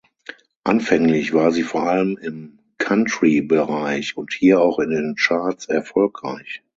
Anfänglich 0.63 1.31
war 1.35 1.51
sie 1.51 1.61
vor 1.61 1.83
allem 1.87 2.17
im 2.17 2.57
Country-Bereich 2.79 4.17
und 4.17 4.33
hier 4.33 4.59
auch 4.59 4.79
in 4.79 4.89
den 4.89 5.13
Charts 5.15 5.67
erfolgreich. 5.67 6.63